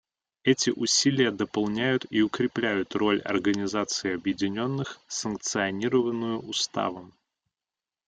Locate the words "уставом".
6.39-7.13